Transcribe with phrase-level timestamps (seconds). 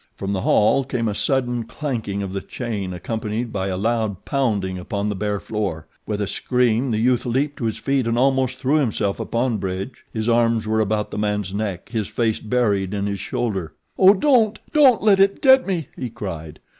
[0.15, 4.79] From the hall came a sudden clanking of the chain accompanied by a loud pounding
[4.79, 5.85] upon the bare floor.
[6.07, 10.03] With a scream the youth leaped to his feet and almost threw himself upon Bridge.
[10.11, 13.73] His arms were about the man's neck, his face buried in his shoulder.
[13.99, 16.59] "Oh, don't don't let it get me!" he cried.